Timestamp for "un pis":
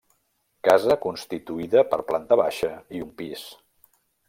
3.09-3.45